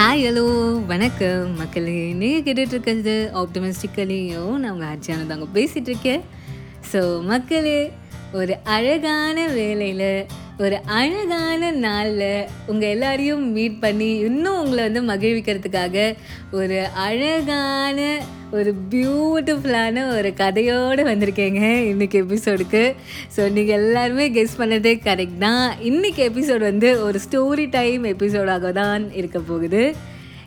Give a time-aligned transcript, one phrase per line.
[0.00, 0.44] Hi hello
[0.86, 1.54] வணக்கம்.
[1.56, 6.22] மக்களே நீங்கள் கேட்டுட்ருக்கிறது ஆப்டமிஸ்டிக்கலையும் நான் உங்கள் ஆட்சியான தாங்க பேசிகிட்ருக்கேன்
[6.92, 7.92] ஸோ மக்களே
[8.32, 10.26] ஒரு அழகான வேலையில்
[10.60, 16.16] ஒரு அழகான நாளில் உங்கள் எல்லாரையும் மீட் பண்ணி இன்னும் உங்களை வந்து மகிழ்விக்கிறதுக்காக
[16.50, 17.98] ஒரு அழகான
[18.50, 21.62] ஒரு பியூட்டிஃபுல்லான ஒரு கதையோடு வந்திருக்கேங்க
[21.92, 22.82] இன்றைக்கி எபிசோடுக்கு
[23.36, 25.76] ஸோ நீங்கள் எல்லாருமே கெஸ் பண்ணதே கரெக்ட் தான்.
[25.80, 29.82] இன்றைக்கி எபிசோடு வந்து ஒரு ஸ்டோரி டைம் எபிசோடாக தான் இருக்க போகுது.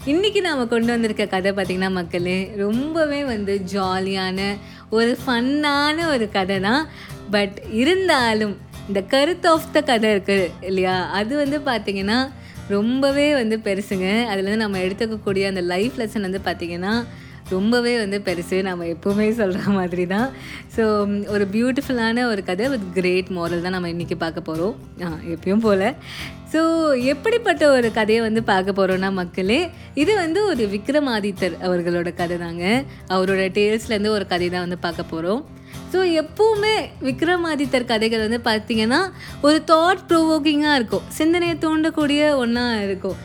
[0.05, 4.39] இன்றைக்கி நாம் கொண்டு வந்திருக்க கதை பார்த்திங்கன்னா மக்களே ரொம்பவே வந்து ஜாலியான
[4.89, 6.87] ஒரு ஃபன்னான ஒரு கதை தான்
[7.31, 8.55] பட் இருந்தாலும்
[8.89, 10.95] இந்த கருத்து ஆஃப் த கதை இருக்குது இல்லையா?
[11.19, 12.17] அது வந்து பார்த்திங்கன்னா
[12.75, 14.07] ரொம்பவே வந்து பெருசுங்க.
[14.31, 16.93] அதுலேருந்து நம்ம எடுத்துக்கக்கூடிய அந்த லைஃப் லெசன் வந்து பார்த்திங்கன்னா
[17.53, 18.57] ரொம்பவே வந்து பெருசு.
[18.67, 20.27] நம்ம எப்போவுமே சொல்கிற மாதிரி தான்
[20.75, 20.83] ஸோ
[21.33, 24.75] ஒரு பியூட்டிஃபுல்லான ஒரு கதை வித் கிரேட் மாரல் தான் நம்ம இன்றைக்கி பார்க்க போகிறோம்
[25.33, 25.87] எப்பயும் போல்.
[26.53, 26.61] ஸோ
[27.13, 29.59] எப்படிப்பட்ட ஒரு கதையை வந்து பார்க்க போகிறோன்னா மக்களே
[30.03, 32.65] இது வந்து ஒரு விக்ரமாதித்தர் அவர்களோட கதை தாங்க
[33.15, 35.43] அவரோட டேல்ஸ்லேருந்து ஒரு கதை தான் வந்து பார்க்க போகிறோம்
[35.93, 36.75] ஸோ எப்போவுமே
[37.07, 39.01] விக்ரமாதித்தர் கதைகள் வந்து பார்த்தீங்கன்னா
[39.47, 41.05] ஒரு தாட் ப்ரோவோக்கிங்காக இருக்கும்.
[41.19, 43.19] சிந்தனையை தூண்டக்கூடிய ஒன்றா இருக்கும்.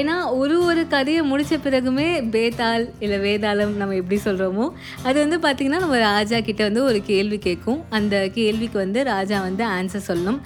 [0.00, 4.66] ஏன்னா ஒரு ஒரு கதையை முடித்த பிறகுமே பேதாள் இல்லை வேதாளம் நம்ம எப்படி சொல்கிறோமோ
[5.06, 7.80] அது வந்து பார்த்திங்கன்னா நம்ம ராஜா கிட்ட வந்து ஒரு கேள்வி கேட்கும்.
[7.98, 10.38] அந்த கேள்விக்கு வந்து ராஜா வந்து ஆன்சர் சொல்லணும்.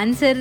[0.00, 0.40] ஆன்சர்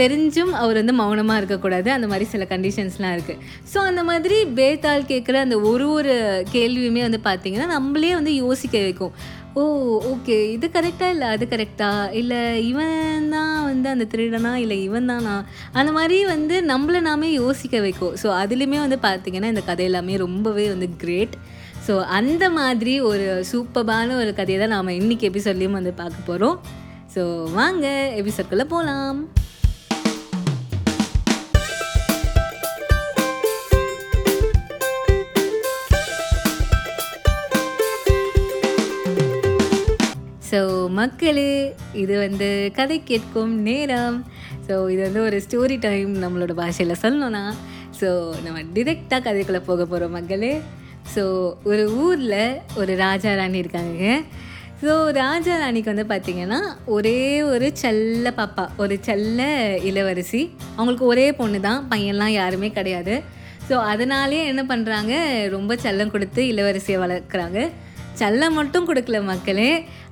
[0.00, 1.90] தெரிஞ்சும் அவர் வந்து மௌனமாக இருக்கக்கூடாது.
[1.96, 3.40] அந்த மாதிரி சில கண்டிஷன்ஸ்லாம் இருக்குது
[3.72, 6.14] ஸோ அந்த மாதிரி பேத்தாள் கேட்குற அந்த ஒரு ஒரு
[6.54, 9.16] கேள்வியுமே வந்து பார்த்திங்கன்னா நம்மளே வந்து யோசிக்க வைக்கும்.
[9.60, 9.62] ஓ
[10.10, 11.28] ஓகே இது கரெக்டாக இல்லை?
[11.34, 11.90] அது கரெக்டா
[12.20, 12.40] இல்லை
[12.70, 14.52] இவன் தான் வந்து அந்த திருடனா?
[14.54, 15.34] இல்லை இவன் தானா
[15.72, 18.14] அந்த மாதிரி வந்து நம்மளை நாமே யோசிக்க வைக்கும்.
[18.22, 21.36] ஸோ அதுலேயுமே வந்து பார்த்திங்கன்னா இந்த கதை எல்லாமே ரொம்பவே வந்து கிரேட்
[21.86, 26.56] ஸோ அந்த மாதிரி ஒரு சூப்பரான ஒரு கதையை தான் நாம் இன்றைக்கி எபிசோட்லேயும் வந்து பார்க்க போகிறோம்
[27.14, 27.22] ஸோ
[27.58, 27.86] வாங்க
[28.20, 29.18] எபிசோட்குள்ளே போகலாம்
[41.06, 41.50] மக்களே
[42.02, 42.46] இது வந்து
[42.76, 44.16] கதை கேட்கும் நேரம்.
[44.66, 47.42] ஸோ இது வந்து ஒரு ஸ்டோரி டைம் நம்மளோட பாஷையில் சொல்லணும்னா
[47.98, 48.08] ஸோ
[48.44, 50.50] நம்ம டிரெக்டாக கதைக்குள்ளே போக போகிறோம் மக்களே.
[51.14, 51.22] ஸோ
[51.70, 52.40] ஒரு ஊரில்
[52.80, 54.18] ஒரு ராஜா ராணி இருக்காங்க.
[54.82, 56.60] ஸோ ராஜா ராணிக்கு வந்து பார்த்திங்கன்னா
[56.96, 57.20] ஒரே
[57.52, 59.48] ஒரு செல்ல பாப்பா ஒரு செல்ல
[59.90, 60.42] இளவரசி.
[60.76, 63.16] அவங்களுக்கு ஒரே பொண்ணு தான் பையன்லாம் யாருமே கிடையாது.
[63.68, 65.14] ஸோ அதனாலே என்ன பண்ணுறாங்க
[65.56, 67.60] ரொம்ப செல்லம் கொடுத்து இளவரசியை வளர்க்குறாங்க.
[68.20, 69.70] செல்லம் மட்டும் கொடுக்கல மக்களே.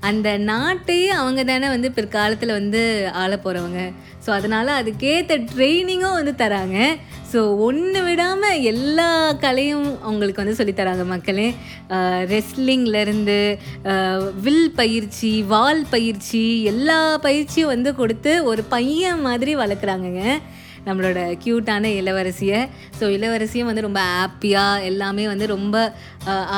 [0.08, 2.82] அந்த நாட்டையே அவங்க தானே வந்து பிற்காலத்தில் வந்து
[3.22, 3.82] ஆள போகிறவங்க
[4.24, 6.78] ஸோ அதனால் அதுக்கேற்ற ட்ரைனிங்கும் வந்து தராங்க.
[7.32, 9.08] ஸோ ஒன்று விடாமல் எல்லா
[9.44, 11.48] கலையும் அவங்களுக்கு வந்து சொல்லித்தராங்க மக்களே.
[12.32, 13.38] ரெஸ்லிங்லேருந்து
[14.46, 20.24] வில் பயிற்சி வால் பயிற்சி எல்லா பயிற்சியும் வந்து கொடுத்து ஒரு பையன் மாதிரி வளர்க்குறாங்கங்க.
[20.86, 22.60] நம்மளோட க்யூட்டான இளவரசியை.
[22.98, 25.76] ஸோ இளவரசியும் வந்து ரொம்ப ஹாப்பியாக எல்லாமே வந்து ரொம்ப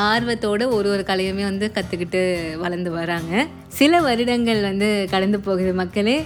[0.08, 2.20] ஆர்வத்தோடு ஆர்வத்தோட ஒரு ஒரு கலையுமே வந்து கற்றுக்கிட்டு
[2.62, 3.32] வளர்ந்து வராங்க.
[3.78, 6.16] சில வருடங்கள் வந்து கடந்து போகுது மக்களே.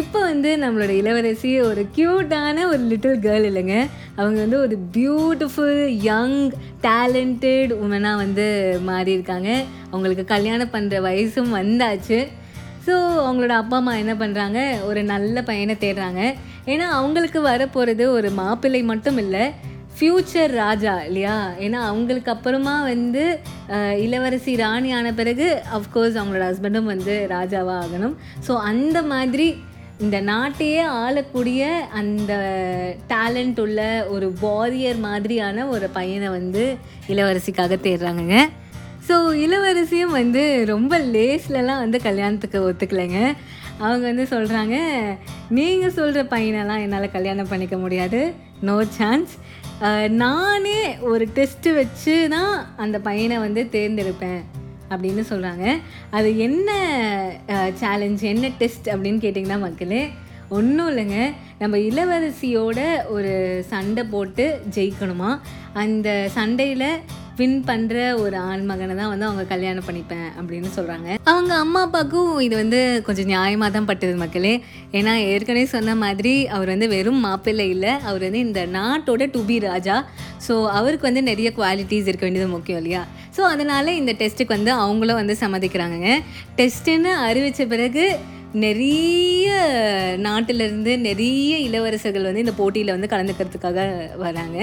[0.00, 3.76] இப்போ வந்து நம்மளோட இளவரசி ஒரு க்யூட்டான ஒரு லிட்டில் கேர்ள் இல்லைங்க.
[4.20, 6.40] அவங்க வந்து ஒரு பியூட்டிஃபுல் யங்
[6.86, 8.46] டேலண்டட் உமனாக வந்து
[8.88, 9.50] மாறி இருக்காங்க
[9.90, 12.20] அவங்களுக்கு கல்யாணம் பண்ணுற வயசும் வந்தாச்சு.
[12.86, 12.94] ஸோ
[13.26, 16.22] அவங்களோட அப்பா அம்மா என்ன பண்ணுறாங்க ஒரு நல்ல பையனை தேடுறாங்க.
[16.72, 19.44] ஏன்னா அவங்களுக்கு வரப்போகிறது ஒரு மாப்பிள்ளை மட்டும் இல்லை
[19.96, 21.34] ஃப்யூச்சர் ராஜா இல்லையா?
[21.64, 23.24] ஏன்னா அவங்களுக்கு அப்புறமா வந்து
[24.04, 25.46] இளவரசி ராணி ஆன பிறகு
[25.78, 28.16] அஃப்கோர்ஸ் அவங்களோட ஹஸ்பண்டும் வந்து ராஜாவாக ஆகணும்.
[28.46, 29.46] ஸோ அந்த மாதிரி
[30.04, 31.62] இந்த நாட்டையே ஆளக்கூடிய
[32.00, 32.32] அந்த
[33.12, 33.80] டேலண்ட் உள்ள
[34.14, 36.64] ஒரு வாரியர் மாதிரியான ஒரு பையனை வந்து
[37.12, 38.38] இளவரசிக்காக தேடுறாங்கங்க.
[39.08, 40.42] ஸோ இளவரசியும் வந்து
[40.72, 43.20] ரொம்ப லேஸ்லலாம் வந்து கல்யாணத்துக்கு ஒத்துக்கலைங்க.
[43.84, 44.76] அவங்க வந்து சொல்கிறாங்க
[45.56, 48.20] நீங்கள் சொல்கிற பையனெல்லாம் என்னால் கல்யாணம் பண்ணிக்க முடியாது.
[48.68, 49.32] நோ சான்ஸ்
[50.22, 50.78] நானே
[51.12, 52.52] ஒரு டெஸ்ட்டு வச்சு தான்
[52.84, 54.42] அந்த பையனை வந்து தேர்ந்தெடுப்பேன்
[54.92, 55.64] அப்படின்னு சொல்கிறாங்க
[56.16, 56.70] அது என்ன
[57.82, 60.02] சேலஞ்ச் என்ன டெஸ்ட் அப்படின்னு கேட்டிங்கன்னா மக்களே
[60.56, 61.18] ஒன்றும் இல்லைங்க.
[61.60, 62.80] நம்ம இளவரசியோட
[63.14, 63.32] ஒரு
[63.72, 64.46] சண்டை போட்டு
[64.76, 65.30] ஜெயிக்கணுமா?
[65.82, 66.88] அந்த சண்டையில்
[67.38, 72.32] வின் பண்ணுற ஒரு ஆண் மகனை தான் வந்து அவங்க கல்யாணம் பண்ணிப்பேன் அப்படின்னு சொல்கிறாங்க அவங்க அம்மா அப்பாவுக்கும்
[72.46, 74.52] இது வந்து கொஞ்சம் நியாயமாக தான் பட்டது மக்களே.
[74.98, 77.92] ஏன்னா ஏற்கனவே சொன்ன மாதிரி அவர் வந்து வெறும் மாப்பிள்ளை இல்லை.
[78.08, 79.96] அவர் வந்து இந்த நாட்டோட டுபி ராஜா.
[80.46, 83.02] ஸோ அவருக்கு வந்து நிறைய குவாலிட்டிஸ் இருக்க வேண்டியது முக்கியம் இல்லையா?
[83.36, 86.08] ஸோ அதனால் இந்த டெஸ்ட்டுக்கு வந்து அவங்களும் வந்து சம்மதிக்கிறாங்க
[86.60, 88.06] டெஸ்ட்டுன்னு அறிவித்த பிறகு
[88.64, 89.48] நிறைய
[90.26, 93.80] நாட்டிலிருந்து நிறைய இளவரசர்கள் வந்து இந்த போட்டியில் வந்து கலந்துக்கிறதுக்காக
[94.24, 94.58] வராங்க.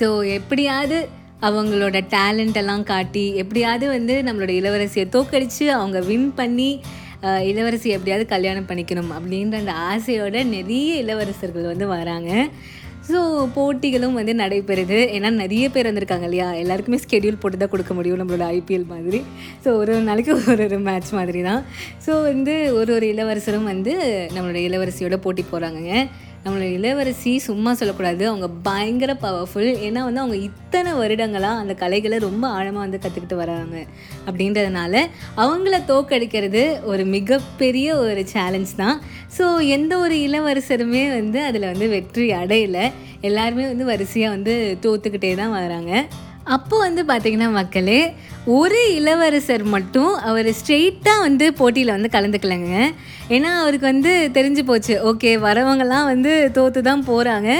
[0.00, 0.06] ஸோ
[0.38, 0.98] எப்படியாவது
[1.46, 6.70] அவங்களோட டேலண்ட் எல்லாம் காட்டி எப்படியாவது வந்து நம்மளோட இளவரசியை தோக்கடித்து அவங்க வின் பண்ணி
[7.50, 12.32] இளவரசி எப்படியாவது கல்யாணம் பண்ணிக்கணும் அப்படின்ற அந்த ஆசையோட நிறைய இளவரசர்கள் வந்து வராங்க.
[13.08, 13.18] ஸோ
[13.54, 14.98] போட்டிகளும் வந்து நடைபெறுது.
[15.16, 16.48] ஏன்னா நிறைய பேர் வந்திருக்காங்க இல்லையா?
[16.62, 19.20] எல்லாருக்குமே ஸ்கெடியூல் போட்டு தான் கொடுக்க முடியும் நம்மளோட ஐபிஎல் மாதிரி.
[19.64, 21.62] ஸோ ஒரு ஒரு நாளைக்கு ஒரு ஒரு மேட்ச் மாதிரி தான்
[22.06, 23.94] ஸோ வந்து ஒரு ஒரு இளவரசரும் வந்து
[24.36, 25.94] நம்மளோட இளவரசியோட போட்டி போகிறாங்கங்க
[26.42, 28.22] நம்மளோட இளவரசி சும்மா சொல்லக்கூடாது.
[28.30, 33.76] அவங்க பயங்கர பவர்ஃபுல் ஏன்னா வந்து அவங்க இத்தனை வருடங்களாக அந்த கலைகளை ரொம்ப ஆழமாக வந்து கற்றுக்கிட்டு வராங்க.
[34.28, 35.02] அப்படின்றதுனால
[35.44, 36.62] அவங்கள தோக்கடிக்கிறது
[36.92, 38.96] ஒரு மிகப்பெரிய ஒரு சேலஞ்ச் தான்.
[39.38, 39.44] ஸோ
[39.76, 42.86] எந்த ஒரு இளவரசருமே வந்து அதில் வந்து வெற்றி அடையலை.
[43.30, 44.54] எல்லாருமே வந்து வரிசையாக வந்து
[44.86, 45.92] தோத்துக்கிட்டே தான் வராங்க.
[46.56, 48.00] அப்போ வந்து பார்த்திங்கன்னா மக்களே
[48.58, 52.76] ஒரு இளவரசர் மட்டும் அவர் ஸ்ட்ரெயிட்டாக வந்து போட்டியில் வந்து கலந்துக்கலைங்க.
[53.36, 54.94] ஏன்னா அவருக்கு வந்து தெரிஞ்சு போச்சு.
[55.10, 57.50] ஓகே வரவங்கலாம் வந்து தோற்று தான் போகிறாங்க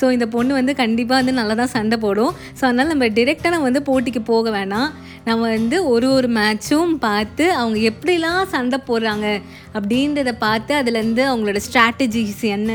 [0.00, 2.32] ஸோ இந்த பொண்ணு வந்து கண்டிப்பாக வந்து நல்லா தான் சண்டை போடும்.
[2.58, 4.88] ஸோ அதனால் நம்ம டிரெக்டாக நம்ம வந்து போட்டிக்கு போக வேணாம்.
[5.28, 9.26] நம்ம வந்து ஒரு ஒரு மேட்சும் பார்த்து அவங்க எப்படிலாம் சண்டை போடுறாங்க
[9.74, 12.70] அப்படின்றத பார்த்து அதுலேருந்து அவங்களோட ஸ்ட்ராட்டஜிஸ் என்ன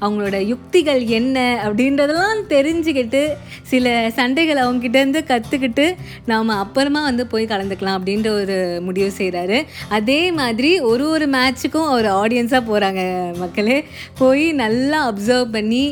[0.00, 3.22] அவங்களோட யுக்திகள் என்ன அப்படின்றதெல்லாம் தெரிஞ்சுக்கிட்டு
[3.72, 5.86] சில சண்டைகள் அவங்ககிட்டேருந்து கற்றுக்கிட்டு
[6.26, 8.58] நாம் அப்புறமா வந்து போய் கலந்துக்கலாம் அப்படின்ற ஒரு
[8.88, 9.58] முடிவு செய்கிறாரு
[9.98, 13.02] அதே மாதிரி ஒரு ஒரு மேட்சுக்கும் ஒரு ஆடியன்ஸாக போகிறாங்க
[13.42, 13.78] மக்களே.
[14.20, 15.82] போய் நல்லா அப்சர்வ் பண்ணி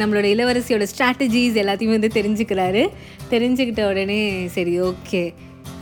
[0.00, 2.84] நம்மளோட இளவரசியோட ஸ்ட்ராட்டஜிஸ் எல்லாத்தையுமே வந்து தெரிஞ்சுக்கிறாரு.
[3.34, 4.20] தெரிஞ்சுக்கிட்ட உடனே
[4.56, 5.24] சரி ஓகே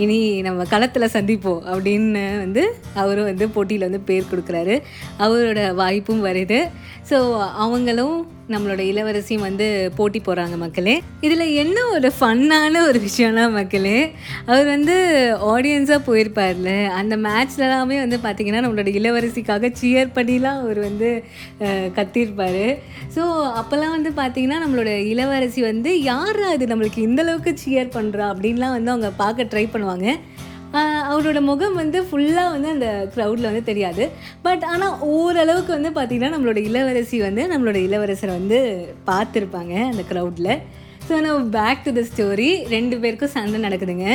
[0.02, 2.62] இனி நம்ம களத்தில் சந்திப்போம் அப்படின்னு வந்து
[3.02, 4.74] அவரும் வந்து போட்டியில் வந்து பேர் கொடுக்குறாரு.
[5.24, 6.60] அவரோட வாய்ப்பும் வருது.
[7.10, 7.18] ஸோ
[7.64, 8.16] அவங்களும்
[8.54, 9.66] நம்மளோட இளவரசியும் வந்து
[9.98, 10.94] போட்டி போகிறாங்க மக்களே.
[11.26, 13.98] இதில் என்ன ஒரு ஃபன்னான ஒரு விஷயம்னா மக்களே
[14.50, 14.96] அவர் வந்து
[15.54, 16.72] ஆடியன்ஸாக போயிருப்பார்ல.
[17.00, 21.10] அந்த மேட்ச்லலாமே வந்து பார்த்திங்கன்னா நம்மளோட இளவரசிக்காக சியர் பண்ணிலாம் அவர் வந்து
[21.98, 22.64] கத்திருப்பார்.
[23.16, 23.22] ஸோ
[23.60, 28.92] அப்போல்லாம் வந்து பார்த்திங்கன்னா நம்மளோட இளவரசி வந்து யார் அது நம்மளுக்கு இந்த அளவுக்கு சியர் பண்ணுறா அப்படின்லாம் வந்து
[28.94, 30.08] அவங்க பார்க்க ட்ரை பண்ணுவாங்க.
[30.80, 34.04] அவரோட முகம் வந்து ஃபுல்லாக வந்து அந்த க்ரௌடில் வந்து தெரியாது.
[34.42, 38.60] பட் ஆனால் ஓரளவுக்கு வந்து பார்த்திங்கன்னா நம்மளோட இளவரசி வந்து நம்மளோட இளவரசரை வந்து
[39.06, 40.54] பார்த்துருப்பாங்க அந்த க்ரௌடில்
[41.06, 44.06] ஸோ நான் பேக் டு த ஸ்டோரி ரெண்டு பேருக்கும் சண்டை நடக்குதுங்க.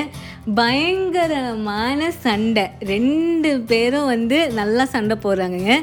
[0.59, 2.63] பயங்கரமான சண்டை.
[2.91, 5.73] ரெண்டு பேரும் வந்து நல்லா சண்டை போடுறாங்கங்க.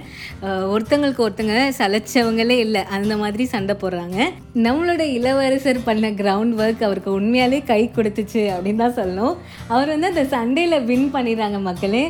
[0.75, 2.83] ஒருத்தங்களுக்கு ஒருத்தங்க சலைச்சவங்களே இல்லை.
[2.99, 4.19] அந்த மாதிரி சண்டை போடுறாங்க.
[4.67, 9.37] நம்மளோட இளவரசர் பண்ண கிரவுண்ட் ஒர்க் அவருக்கு உண்மையாலே கை கொடுத்துச்சு அப்படின்னு தான் சொல்லணும்.
[9.75, 12.05] அவர் வந்து அந்த சண்டையில் வின் பண்ணிடுறாங்க மக்களே.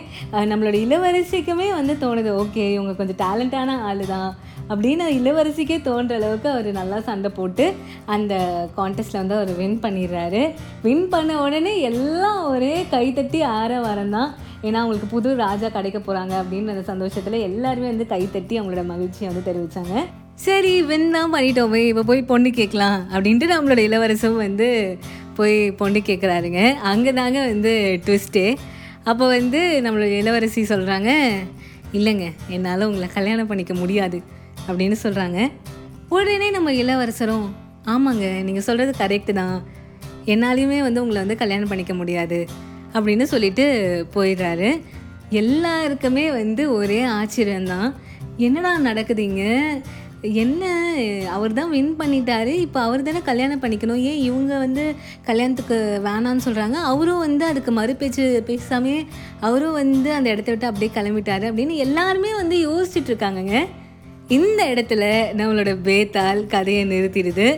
[0.52, 4.32] நம்மளோட இளவரசிக்குமே வந்து தோணுது ஓகே இவங்க கொஞ்சம் டேலண்டான ஆள் தான்
[4.72, 7.64] அப்படின்னு இளவரசிக்கே தோன்ற அளவுக்கு அவர் நல்லா சண்டை போட்டு
[8.14, 8.34] அந்த
[8.84, 10.42] கான்டெஸ்ட்டில் வந்து அவர் வின் பண்ணிடுறாரு.
[10.86, 14.30] வின் பண்ண உடனே எல்லாம் ஒரே கைத்தட்டி ஆற வரம் தான்.
[14.66, 19.48] ஏன்னா அவங்களுக்கு புது ராஜா கிடைக்க போகிறாங்க அப்படின்னு அந்த சந்தோஷத்தில் எல்லாருமே வந்து கைத்தட்டி அவங்களோட மகிழ்ச்சியை வந்து
[19.48, 19.94] தெரிவித்தாங்க
[20.44, 24.68] சரி வின் தான் பண்ணிட்டோமே இப்போ போய் பொண்ணு கேட்கலாம் அப்படின்ட்டு நம்மளோட இளவரசும் வந்து
[25.38, 26.60] போய் பொண்ணு கேட்குறாருங்க
[26.90, 27.72] அங்கே தாங்க வந்து
[28.06, 28.46] ட்விஸ்ட்டே
[29.04, 31.10] அப்போ வந்து நம்மளோட இளவரசி சொல்கிறாங்க
[31.98, 34.20] இல்லைங்க என்னால் உங்களை கல்யாணம் பண்ணிக்க முடியாது
[34.68, 35.38] அப்படின்னு சொல்கிறாங்க
[36.08, 37.46] உடனே நம்ம இளவரசரும்
[37.92, 39.56] ஆமாங்க நீங்கள் சொல்கிறது கரெக்டு தான்.
[40.26, 42.46] என்னாலையுமே வந்து உங்களை வந்து கல்யாணம் பண்ணிக்க முடியாது
[42.94, 43.64] அப்படின்னு சொல்லிட்டு
[44.14, 44.70] போயிடுறாரு.
[45.30, 47.90] எல்லாருக்குமே வந்து ஒரே ஆச்சரியம்தான்
[48.36, 49.44] என்னடா நடக்குதுங்க?
[50.22, 50.64] என்ன
[51.30, 52.52] அவர் தான் வின் பண்ணிட்டாரு.
[52.66, 54.00] இப்போ அவர் தானே கல்யாணம் பண்ணிக்கணும்.
[54.10, 54.84] ஏன் இவங்க வந்து
[55.24, 58.96] கல்யாணத்துக்கு வேணான்னு சொல்கிறாங்க அவரும் வந்து அதுக்கு மறுபேச்சு பேசாமே
[59.40, 63.56] அவரும் வந்து அந்த இடத்த விட்டு அப்படியே கிளம்பிட்டாரு அப்படின்னு எல்லாருமே வந்து யோசிச்சுட்ருக்காங்கங்க
[64.28, 65.04] இந்த இடத்துல
[65.38, 67.48] நம்மளோட பேத்தால் கதையை நிறுத்திடுது.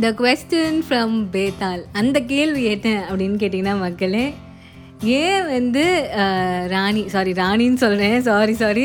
[0.00, 4.22] த கொஸ்டின் ஃப்ரம் பேத்தால் அந்த கேள்வி என்ன அப்படின்னு கேட்டிங்கன்னா மக்களே
[5.18, 5.82] ஏன் வந்து
[6.72, 8.84] ராணி சாரி ராணின்னு சொல்கிறேன் சாரி சாரி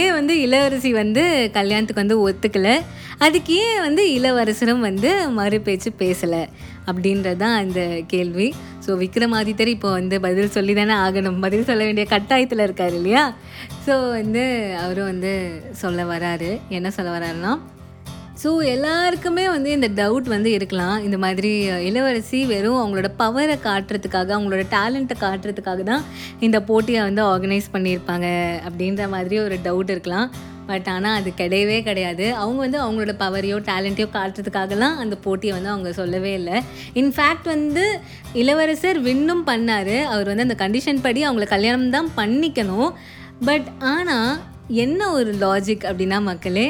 [0.00, 1.22] ஏன் வந்து இளவரசி வந்து
[1.56, 2.74] கல்யாணத்துக்கு வந்து ஒத்துக்கலை?
[3.26, 6.42] அதுக்கு ஏன் வந்து இளவரசரும் வந்து மறுபேச்சு பேசலை?
[6.88, 8.48] அப்படின்றது தான் அந்த கேள்வி.
[8.86, 11.38] ஸோ விக்ரமாதித்தர் இப்போ வந்து பதில் சொல்லி தானே ஆகணும்.
[11.46, 13.24] பதில் சொல்ல வேண்டிய கட்டாயத்தில் இருக்கார் இல்லையா?
[13.86, 14.44] ஸோ வந்து
[14.82, 15.34] அவரும் வந்து
[15.84, 16.50] சொல்ல வராரு.
[16.68, 17.54] என்ன சொல்ல வராருன்னா
[18.42, 20.96] ஸோ எல்லாருக்குமே வந்து இந்த டவுட் வந்து இருக்கலாம்.
[21.06, 21.50] இந்த மாதிரி
[21.88, 26.02] இளவரசி வெறும் அவங்களோட பவரை காட்டுறதுக்காக அவங்களோட டேலண்ட்டை காட்டுறதுக்காக தான்
[26.46, 28.26] இந்த போட்டியை வந்து ஆர்கனைஸ் பண்ணியிருப்பாங்க
[28.68, 30.28] அப்படின்ற மாதிரி ஒரு டவுட் இருக்கலாம்.
[30.70, 32.26] பட் ஆனால் அது கிடையவே கிடையாது.
[32.42, 36.56] அவங்க வந்து அவங்களோட பவரையோ டேலண்ட்டையோ காட்டுறதுக்காகலாம் அந்த போட்டியை வந்து அவங்க சொல்லவே இல்லை.
[37.00, 37.84] இன்ஃபேக்ட் வந்து
[38.42, 39.96] இளவரசர் வின்னும் பண்ணார்.
[40.14, 42.90] அவர் வந்து அந்த கண்டிஷன் படி அவங்கள கல்யாணம் தான் பண்ணிக்கணும்.
[43.48, 44.32] பட் ஆனால்
[44.84, 46.66] என்ன ஒரு லாஜிக் அப்படின்னா மக்களே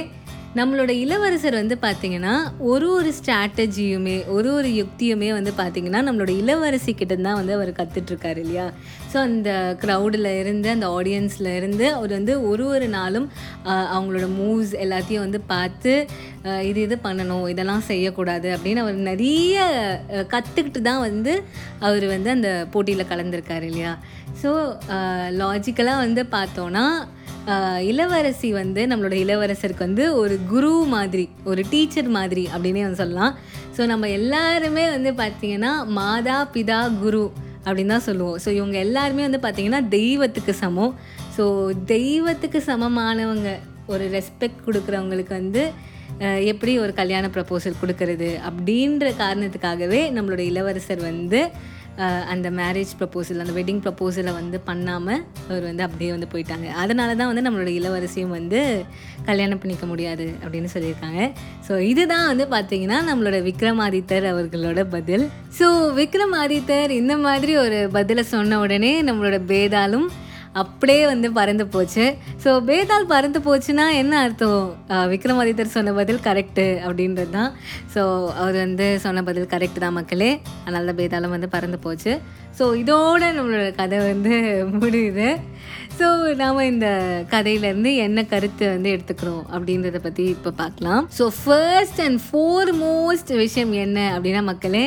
[0.56, 7.16] நம்மளோட இளவரசர் வந்து பார்த்திங்கன்னா ஒரு ஒரு ஸ்ட்ராட்டஜியுமே ஒரு ஒரு யுக்தியுமே வந்து பார்த்திங்கன்னா நம்மளோட இளவரசி கிட்ட
[7.16, 8.72] தான் வந்து அவர் கற்றுட்ருக்காரு இல்லையா?
[9.12, 13.30] ஸோ அந்த க்ரௌடில் இருந்து அந்த ஆடியன்ஸில் இருந்து அவர் வந்து ஒரு ஒரு நாளும்
[13.64, 16.08] அவங்களோட மூவ்ஸ் எல்லாத்தையும் வந்து பார்த்து
[16.68, 19.58] இது இது பண்ணணும் இதெல்லாம் செய்யக்கூடாது அப்படின்னு அவர் நிறைய
[20.32, 21.32] கற்றுக்கிட்டு தான் வந்து
[21.88, 23.92] அவர் வந்து அந்த போட்டியில் கலந்துருக்காரு இல்லையா?
[24.42, 24.50] ஸோ
[25.42, 26.84] லாஜிக்கலாக வந்து பார்த்தோன்னா
[27.90, 33.34] இளவரசி வந்து நம்மளோட இளவரசருக்கு வந்து ஒரு குரு மாதிரி ஒரு டீச்சர் மாதிரி அப்படின்னே வந்து சொல்லலாம்.
[33.76, 37.24] ஸோ நம்ம எல்லாருமே வந்து பார்த்திங்கன்னா மாதா பிதா குரு
[37.66, 38.38] அப்படின்னு தான் சொல்லுவோம்.
[38.44, 40.94] ஸோ இவங்க எல்லாருமே வந்து பார்த்திங்கன்னா தெய்வத்துக்கு சமம்.
[41.36, 41.44] ஸோ
[41.94, 43.50] தெய்வத்துக்கு சமமானவங்க
[43.94, 45.64] ஒரு ரெஸ்பெக்ட் கொடுக்குறவங்களுக்கு வந்து
[46.50, 51.40] எப்படி ஒரு கல்யாண ப்ரப்போசல் கொடுக்கறது அப்படின்ற காரணத்துக்காகவே நம்மளோட இளவரசர் வந்து
[52.32, 56.66] அந்த மேரேஜ் ப்ரப்போசல் அந்த வெட்டிங் ப்ரப்போசலை வந்து பண்ணாமல் அவர் வந்து அப்படியே வந்து போயிட்டாங்க.
[56.82, 58.60] அதனால தான் வந்து நம்மளோட இளவரசியும் வந்து
[59.28, 61.20] கல்யாணம் பண்ணிக்க முடியாது அப்படின்னு சொல்லியிருக்காங்க.
[61.66, 65.26] ஸோ இதுதான் வந்து பார்த்தீங்கன்னா நம்மளோட விக்ரமாதித்தர் அவர்களோட பதில்.
[65.58, 65.68] ஸோ
[66.00, 70.08] விக்ரமாதித்தர் இந்த மாதிரி ஒரு பதிலை சொன்ன உடனே நம்மளோட பேதாலும்
[70.62, 72.04] அப்படியே வந்து பறந்து போச்சு.
[72.44, 74.64] ஸோ பேதால் பறந்து போச்சுன்னா என்ன அர்த்தம்?
[75.12, 77.52] விக்ரமாதித்தர் சொன்ன பதில் கரெக்டு அப்படின்றது தான்.
[77.94, 78.02] ஸோ
[78.42, 80.30] அவர் வந்து சொன்ன பதில் கரெக்டு தான் மக்களே.
[80.64, 82.14] அதனால தான் பேதாளம் வந்து பறந்து போச்சு.
[82.58, 84.34] ஸோ இதோட நம்மளோட கதை வந்து
[84.82, 85.28] முடியுது.
[85.98, 86.06] ஸோ
[86.42, 86.88] நாம் இந்த
[87.32, 91.02] கதையிலேருந்து என்ன கருத்து வந்து எடுத்துக்கிறோம் அப்படின்றத பற்றி இப்போ பார்க்கலாம்.
[91.18, 94.84] ஸோ ஃபர்ஸ்ட் அண்ட் ஃபோர்மோஸ்ட் விஷயம் என்ன அப்படின்னா மக்களே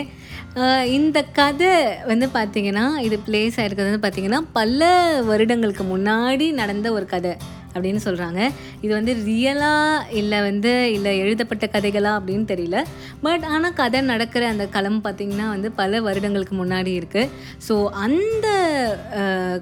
[0.87, 1.73] இந்த கதை
[2.05, 4.89] வந்து பார்த்தீங்கன்னா இது பிளேஸ் ஆயிருக்கிறது வந்து பார்த்தீங்கன்னா பல
[5.25, 7.37] வருடங்களுக்கு முன்னாடி நடந்த ஒரு கதை.
[7.77, 8.41] அப்படின்னு சொல்கிறாங்க
[8.83, 12.77] இது வந்து ரியலாக இல்லை வந்து இல்லை எழுதப்பட்ட கதைகளா அப்படின்னு தெரியல.
[13.25, 17.31] பட் ஆனால் கதை நடக்கிற அந்த களம் பார்த்திங்கன்னா வந்து பல வருடங்களுக்கு முன்னாடி இருக்குது
[17.67, 18.47] ஸோ அந்த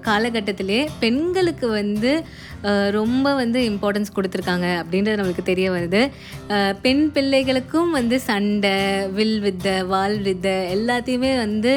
[0.10, 2.12] காலகட்டத்திலே பெண்களுக்கு வந்து
[2.96, 6.02] ரொம்ப வந்து இம்பார்ட்டன்ஸ் கொடுத்துருக்காங்க அப்படின்றது நம்மளுக்கு தெரிய வருது.
[6.86, 8.78] பெண் பிள்ளைகளுக்கும் வந்து சண்டை
[9.18, 11.72] வில் வித்தை வால் வித்த எல்லாத்தையுமே வந்து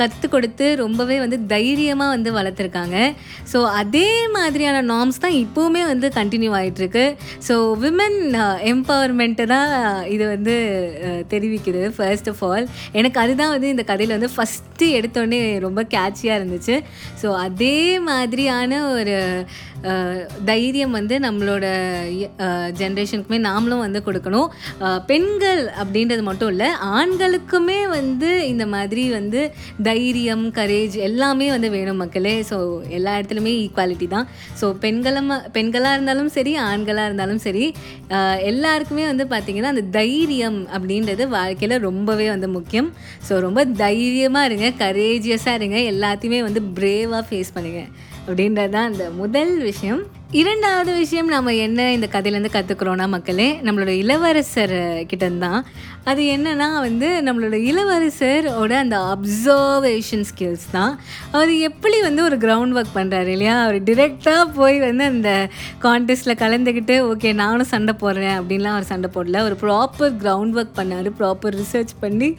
[0.00, 2.98] கற்றுக் கொடுத்து ரொம்பவே வந்து தைரியமாக வந்து வளர்த்துருக்காங்க.
[3.52, 7.04] ஸோ அதே மாதிரியான நார்ம்ஸ் தான் இப்போவுமே வந்து கண்டினியூ ஆகிட்டுருக்கு
[7.48, 8.18] ஸோ விமன்
[8.72, 9.70] எம்பவர்மெண்ட்டு தான்
[10.14, 10.54] இது வந்து
[11.08, 12.66] uh, தெரிவிக்குது ஃபர்ஸ்ட் ஆஃப் ஆல்
[12.98, 16.76] எனக்கு அதுதான் வந்து இந்த கதையில் வந்து ஃபஸ்ட்டு எடுத்தோடனே ரொம்ப கேட்சியாக இருந்துச்சு.
[17.22, 19.16] ஸோ அதே மாதிரியான ஒரு
[19.90, 20.16] uh,
[20.50, 21.64] தைரியம் வந்து நம்மளோட
[22.46, 24.48] uh, ஜென்ரேஷனுக்குமே நாமளும் வந்து கொடுக்கணும்.
[25.10, 29.40] பெண்கள் அப்படின்றது மட்டும் இல்லை ஆண்களுக்குமே வந்து இந்த மாதிரி வந்து
[29.90, 32.36] தைரியம் கரேஜ் எல்லாமே வந்து வேணும் மக்களே.
[32.50, 32.58] ஸோ
[32.98, 34.28] எல்லா இடத்துலையுமே ஈக்குவாலிட்டி தான்.
[34.60, 35.32] ஸோ பெண்களும்
[35.74, 37.64] பெண்களாக இருந்தாலும் சரி ஆண்களாக இருந்தாலும் சரி
[38.50, 42.88] எல்லாருக்குமே வந்து பார்த்திங்கன்னா அந்த தைரியம் அப்படின்றது வாழ்க்கையில் ரொம்பவே வந்து முக்கியம்.
[43.28, 47.82] ஸோ ரொம்ப தைரியமாக இருங்க கரேஜியஸாக இருங்க எல்லாத்தையுமே வந்து பிரேவாக ஃபேஸ் பண்ணுங்க
[48.26, 50.02] அப்படின்றது தான் அந்த முதல் விஷயம்.
[50.40, 54.74] இரண்டாவது விஷயம் நம்ம என்ன இந்த கதையிலேருந்து கற்றுக்குறோன்னா மக்களே நம்மளோட இளவரசர்
[55.10, 55.42] கிட்டந்தான்.
[55.44, 55.66] தான்
[56.10, 60.94] அது என்னென்னா வந்து நம்மளோட இளவரசரோட அந்த அப்சர்வேஷன் ஸ்கில்ஸ் தான்.
[61.36, 63.54] அவர் எப்படி வந்து ஒரு கிரவுண்ட் ஒர்க் பண்ணுறாரு இல்லையா?
[63.66, 65.30] அவர் டிரெக்டாக போய் வந்து அந்த
[65.84, 69.44] கான்டெஸ்ட்டில் கலந்துக்கிட்டு ஓகே நானும் சண்டை போடுறேன் அப்படின்லாம் அவர் சண்டை போடல.
[69.48, 72.30] ஒரு ப்ராப்பர் கிரவுண்ட் ஒர்க் பண்ணார் ப்ராப்பர் ரிசர்ச் பண்ணி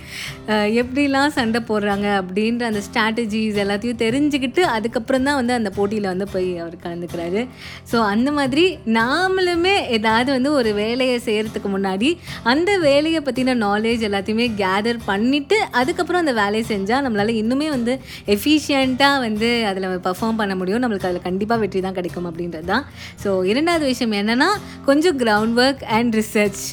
[0.81, 6.51] எப்படிலாம் சண்டை போடுறாங்க அப்படின்ற அந்த ஸ்ட்ராட்டஜிஸ் எல்லாத்தையும் தெரிஞ்சுக்கிட்டு அதுக்கப்புறம் தான் வந்து அந்த போட்டியில் வந்து போய்
[6.65, 7.43] அவர் கலந்துக்கிறாரு.
[7.91, 8.63] ஸோ அந்த மாதிரி
[8.97, 12.09] நாமளுமே ஏதாவது வந்து ஒரு வேலையை செய்கிறதுக்கு முன்னாடி
[12.51, 17.95] அந்த வேலையை பற்றின நாலேஜ் எல்லாத்தையுமே கேதர் பண்ணிவிட்டு அதுக்கப்புறம் அந்த வேலையை செஞ்சால் நம்மளால் இன்னுமே வந்து
[18.35, 20.81] எஃபிஷியண்ட்டாக வந்து அதில் பர்ஃபார்ம் பண்ண முடியும்.
[20.83, 22.85] நம்மளுக்கு அதில் கண்டிப்பாக வெற்றி தான் கிடைக்கும் அப்படின்றது தான்.
[23.23, 24.49] ஸோ இரண்டாவது விஷயம் என்னென்னா
[24.89, 26.63] கொஞ்சம் கிரவுண்ட் ஒர்க் அண்ட் ரிசர்ச்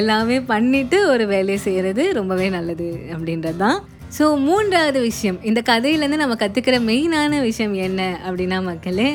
[0.00, 3.78] எல்லாமே பண்ணிவிட்டு ஒரு வேலையை செய்கிறது ரொம்பவே நல்லது அப்படின்றது தான்.
[4.16, 9.10] ஸோ மூன்றாவது விஷயம் இந்த கதையிலேருந்து நம்ம கற்றுக்கிற மெயினான விஷயம் என்ன அப்படின்னா மக்களே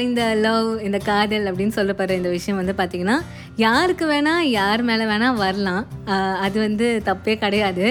[0.00, 3.18] இந்த லவ் இந்த காதல் அப்படின்னு சொல்லப்படுற இந்த விஷயம் வந்து பார்த்திங்கன்னா
[3.56, 5.84] யாருக்கு வேணால் யார் மேலே வேணால் வரலாம்.
[6.38, 7.86] அது வந்து தப்பே கிடையாது.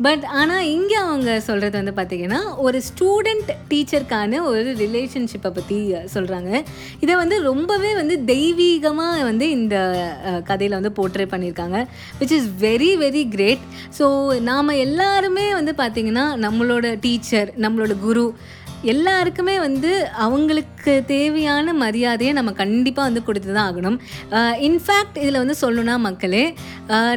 [0.00, 5.78] பட் ஆனால் இங்கே அவங்க சொல்கிறது வந்து பார்த்திங்கன்னா ஒரு ஸ்டூடெண்ட் டீச்சருக்கான ஒரு ரிலேஷன்ஷிப்பை பற்றி
[6.14, 6.50] சொல்கிறாங்க
[7.00, 9.76] இதை வந்து ரொம்பவே வந்து தெய்வீகமாக வந்து இந்த
[10.44, 11.80] கதையில் வந்து போர்ட்ரே பண்ணியிருக்காங்க
[12.20, 13.64] which is very very great
[13.98, 14.06] so
[14.40, 18.34] நாம் எல்லாருமே வந்து பார்த்திங்கன்னா நம்மளோட டீச்சர் நம்மளோட குரு
[18.92, 19.90] எல்லாருக்குமே வந்து
[20.26, 23.96] அவங்களுக்கு தேவையான மரியாதையை நம்ம கண்டிப்பாக வந்து கொடுத்து தான் ஆகணும்
[24.68, 26.44] இன்ஃபேக்ட் இதில் வந்து சொல்லணும்னா மக்களே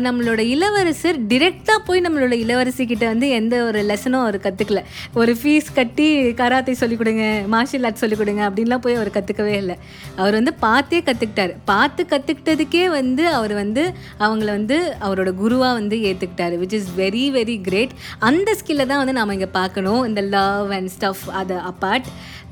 [0.06, 4.82] நம்மளோட இளவரசர் டிரெக்டாக போய் நம்மளோட இளவரசிக்கிட்ட வந்து எந்த ஒரு லெசனும் அவர் கற்றுக்கல
[5.14, 6.08] ஒரு ஃபீஸ் கட்டி
[6.42, 7.26] கராத்தே சொல்லிக் கொடுங்க
[7.56, 9.78] மார்ஷியல் ஆர்ட்ஸ் சொல்லிக் கொடுங்க அப்படின்லாம் போய் அவர் கற்றுக்கவே இல்லை.
[10.16, 13.84] அவர் வந்து பார்த்தே கற்றுக்கிட்டாரு பார்த்து கற்றுக்கிட்டதுக்கே வந்து அவர் வந்து
[14.26, 17.96] அவங்கள வந்து அவரோட குருவாக வந்து ஏற்றுக்கிட்டார் which is very very great
[18.30, 20.04] அந்த ஸ்கில்லை தான் வந்து நாம் இங்கே பார்க்கணும்.
[20.10, 22.04] இந்த லவ் அண்ட் ஸ்டஃப் அதை அப்பார்ட்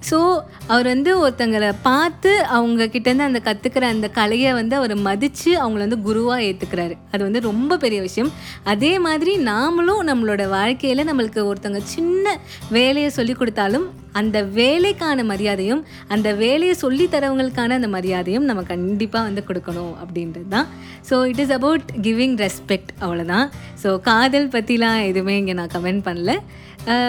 [0.10, 5.78] ஸோ அவர் வந்து ஒருத்தங்களை பார்த்து அவங்க கிட்டேருந்து அந்த கற்றுக்கிற அந்த கலையை வந்து அவர் மதித்து அவங்கள
[5.78, 8.32] வந்து குருவாக ஏற்றுக்கிறாரு அது வந்து ரொம்ப பெரிய விஷயம்.
[8.64, 12.40] அதே மாதிரி நாமளும் நம்மளோட வாழ்க்கையில் நம்மளுக்கு ஒருத்தவங்க சின்ன
[12.70, 19.44] வேலையை சொல்லி கொடுத்தாலும் அந்த வேலைக்கான மரியாதையும் அந்த வேலையை சொல்லி தரவங்களுக்கான அந்த மரியாதையும் நம்ம கண்டிப்பாக வந்து
[19.48, 20.68] கொடுக்கணும் அப்படின்றது தான்
[21.10, 23.50] so it is about giving respect அவ்வளோதான்
[23.84, 26.34] ஸோ காதல் பற்றிலாம் எதுவுமே இங்கே நான் கமெண்ட் பண்ணல.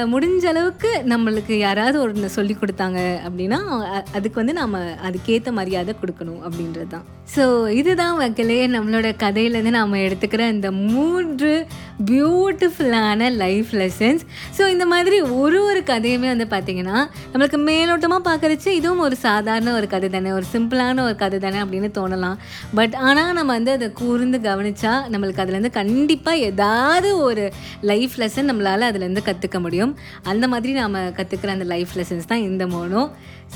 [0.04, 3.59] முடிஞ்ச அளவுக்கு நம்மளுக்கு யாராவது ஒன்று சொல்லி கொடுத்தாங்க அப்படின்னா
[4.12, 4.75] அதுக்கு வந்து நாம்
[5.07, 7.04] அதுக்கேற்ற மரியாதை கொடுக்கணும் அப்படின்றது தான்
[7.37, 11.66] ஸோ இதுதான் மக்களே நம்மளோட கதையிலேருந்து நாம் எடுத்துக்கிற இந்த மூன்று
[12.11, 14.23] பியூட்டிஃபுல்லான லைஃப் லெசன்ஸ்
[14.59, 16.89] ஸோ இந்த மாதிரி ஒரு ஒரு கதையுமே வந்து பார்த்திங்கன்னா
[17.32, 21.90] நம்மளுக்கு மேலோட்டமாக பார்க்குறச்சு இதுவும் ஒரு சாதாரண ஒரு கதை தானே ஒரு சிம்பிளான ஒரு கதை தானே அப்படின்னு
[21.99, 22.38] தோணலாம்.
[22.75, 27.44] பட் ஆனால் நம்ம வந்து அதை கூர்ந்து கவனித்தா நம்மளுக்கு அதுலேருந்து கண்டிப்பாக ஏதாவது ஒரு
[27.80, 29.94] லைஃப் லெசன் நம்மளால் அதுலேருந்து கற்றுக்க முடியும்.
[30.23, 33.04] அந்த மாதிரி நாம் கற்றுக்கிற அந்த லைஃப் லெசன்ஸ் தான் இந்த மோனோ.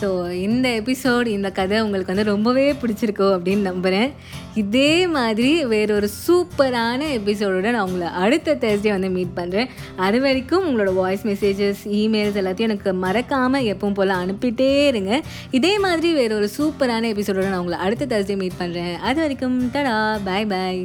[0.01, 0.09] ஸோ
[0.47, 4.09] இந்த எபிசோட் இந்த கதை உங்களுக்கு வந்து ரொம்பவே பிடிச்சிருக்கோ அப்படின்னு நம்புகிறேன்
[4.63, 9.69] இதே மாதிரி வேறொரு சூப்பரான எபிசோடோட நான் உங்களை அடுத்த தேர்ஸ்டே வந்து மீட் பண்ணுறேன்
[10.07, 15.13] அது வரைக்கும் உங்களோட வாய்ஸ் மெசேஜஸ் இமெயில்ஸ் எல்லாத்தையும் எனக்கு மறக்க மறக்காமல் எப்பவும் போல் அனுப்பிட்டே இருங்க.
[15.51, 19.97] இதே மாதிரி வேற ஒரு சூப்பரான எபிசோடோட நான் உங்களை அடுத்த தர்ஸ்டே மீட் பண்ணுறேன் அது வரைக்கும் டடா
[20.25, 20.83] பாய் பாய்